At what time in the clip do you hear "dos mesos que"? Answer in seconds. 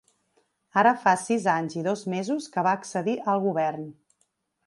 1.89-2.65